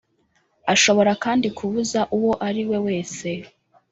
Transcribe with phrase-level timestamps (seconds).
[0.73, 3.29] Ashobora kandi kubuza uwo ari we wese